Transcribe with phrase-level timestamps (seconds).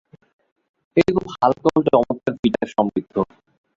[0.97, 3.15] এটি খুব হালকা ও চমৎকার ফিচার সমৃদ্ধ।